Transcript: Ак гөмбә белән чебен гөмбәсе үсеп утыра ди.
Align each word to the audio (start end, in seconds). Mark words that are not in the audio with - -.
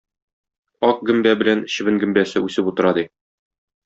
Ак 0.87 1.03
гөмбә 1.09 1.33
белән 1.41 1.61
чебен 1.73 1.99
гөмбәсе 2.05 2.43
үсеп 2.47 2.73
утыра 2.73 2.95
ди. 2.99 3.05